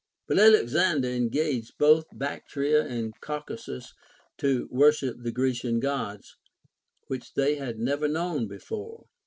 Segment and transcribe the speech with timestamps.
[0.27, 3.93] But Alexander engaged both Bactria and Caucasus
[4.39, 6.37] to Avorship the Grecian Gods,
[7.05, 9.05] which they had never knoAvn before.